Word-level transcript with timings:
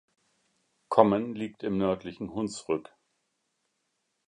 Kommen 0.89 1.35
liegt 1.35 1.61
im 1.61 1.77
nördlichen 1.77 2.31
Hunsrück. 2.33 2.91